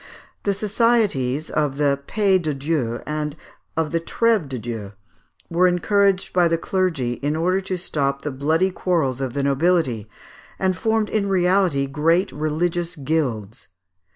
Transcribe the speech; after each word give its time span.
The 0.41 0.55
societies 0.55 1.51
of 1.51 1.77
the 1.77 1.99
Paix 2.07 2.41
de 2.43 2.55
Dieu, 2.55 3.01
and 3.05 3.35
of 3.77 3.91
the 3.91 3.99
Trève 4.01 4.49
de 4.49 4.57
Dieu, 4.57 4.93
were 5.47 5.67
encouraged 5.67 6.33
by 6.33 6.47
the 6.47 6.57
clergy 6.57 7.19
in 7.21 7.35
order 7.35 7.61
to 7.61 7.77
stop 7.77 8.23
the 8.23 8.31
bloody 8.31 8.71
quarrels 8.71 9.21
of 9.21 9.33
the 9.35 9.43
nobility, 9.43 10.09
and 10.57 10.75
formed 10.75 11.11
in 11.11 11.29
reality 11.29 11.85
great 11.85 12.31
religious 12.31 12.95
guilds. 12.95 13.67